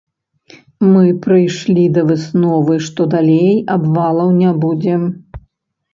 Мы 0.93 1.01
прыйшлі 1.25 1.83
да 1.99 2.05
высновы, 2.11 2.79
што 2.89 3.01
далей 3.15 3.55
абвалаў 3.77 4.37
не 4.43 4.51
будзе. 4.65 4.95